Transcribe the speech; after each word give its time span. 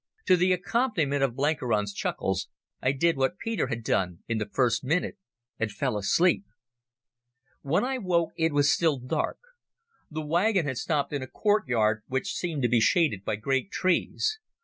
To 0.25 0.35
the 0.35 0.51
accompaniment 0.51 1.21
of 1.21 1.35
Blenkiron's 1.35 1.93
chuckles 1.93 2.47
I 2.81 2.91
did 2.91 3.17
what 3.17 3.37
Peter 3.37 3.67
had 3.67 3.83
done 3.83 4.23
in 4.27 4.39
the 4.39 4.49
first 4.51 4.83
minute, 4.83 5.15
and 5.59 5.71
fell 5.71 5.95
asleep. 5.95 6.43
When 7.61 7.83
I 7.85 7.99
woke 7.99 8.31
it 8.35 8.51
was 8.51 8.73
still 8.73 8.97
dark. 8.97 9.37
The 10.09 10.25
wagon 10.25 10.65
had 10.65 10.79
stopped 10.79 11.13
in 11.13 11.21
a 11.21 11.27
courtyard 11.27 12.01
which 12.07 12.33
seemed 12.33 12.63
to 12.63 12.67
be 12.67 12.79
shaded 12.81 13.23
by 13.23 13.35
great 13.35 13.69
trees. 13.69 14.39